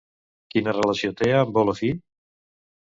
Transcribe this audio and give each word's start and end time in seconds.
Quina 0.53 0.73
relació 0.79 1.13
té 1.21 1.31
amb 1.43 1.61
Olofi? 1.65 1.95